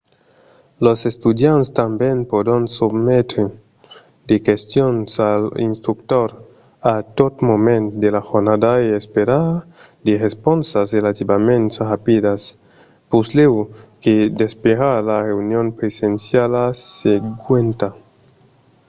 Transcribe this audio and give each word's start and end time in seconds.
los 0.85 0.99
estudiants 1.11 1.67
tanben 1.79 2.17
pòdon 2.33 2.61
sometre 2.79 3.43
de 4.29 4.35
questions 4.47 5.07
als 5.29 5.47
instructors 5.69 6.33
a 6.93 6.95
tot 7.19 7.33
moment 7.49 7.85
de 8.03 8.09
la 8.15 8.21
jornada 8.29 8.71
e 8.85 8.87
esperar 9.01 9.47
de 10.05 10.13
responsas 10.25 10.87
relativament 10.97 11.67
rapidas 11.91 12.41
puslèu 13.11 13.53
que 14.03 14.15
d'esperar 14.37 14.95
la 15.09 15.17
reünion 15.29 15.67
presenciala 15.79 16.63
seguenta 17.01 17.87